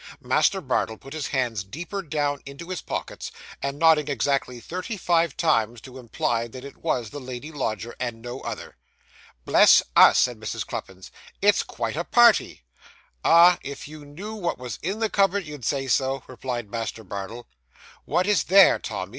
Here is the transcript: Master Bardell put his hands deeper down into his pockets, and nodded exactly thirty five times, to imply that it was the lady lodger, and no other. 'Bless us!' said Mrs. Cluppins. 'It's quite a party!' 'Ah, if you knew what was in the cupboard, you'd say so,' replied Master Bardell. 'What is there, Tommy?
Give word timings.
Master 0.19 0.61
Bardell 0.61 0.97
put 0.97 1.13
his 1.13 1.27
hands 1.27 1.63
deeper 1.63 2.01
down 2.01 2.41
into 2.43 2.69
his 2.69 2.81
pockets, 2.81 3.31
and 3.61 3.77
nodded 3.77 4.09
exactly 4.09 4.59
thirty 4.59 4.97
five 4.97 5.37
times, 5.37 5.79
to 5.81 5.99
imply 5.99 6.47
that 6.47 6.65
it 6.65 6.77
was 6.77 7.11
the 7.11 7.19
lady 7.19 7.51
lodger, 7.51 7.95
and 7.99 8.19
no 8.19 8.39
other. 8.41 8.77
'Bless 9.45 9.83
us!' 9.95 10.17
said 10.17 10.39
Mrs. 10.39 10.65
Cluppins. 10.65 11.11
'It's 11.39 11.61
quite 11.61 11.95
a 11.95 12.03
party!' 12.03 12.63
'Ah, 13.23 13.59
if 13.61 13.87
you 13.87 14.03
knew 14.03 14.33
what 14.33 14.57
was 14.57 14.79
in 14.81 14.97
the 14.97 15.07
cupboard, 15.07 15.45
you'd 15.45 15.63
say 15.65 15.85
so,' 15.85 16.23
replied 16.25 16.71
Master 16.71 17.03
Bardell. 17.03 17.45
'What 18.05 18.25
is 18.25 18.45
there, 18.45 18.79
Tommy? 18.79 19.09